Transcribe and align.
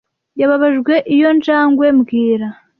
Yababaje 0.39 0.95
iyo 1.15 1.29
njangwe 1.37 1.85
mbwira 1.97 2.47